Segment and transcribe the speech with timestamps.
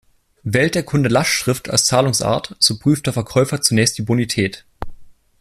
[0.41, 4.65] Wählt der Kunde Lastschrift als Zahlungsart, so prüft der Verkäufer zunächst die Bonität.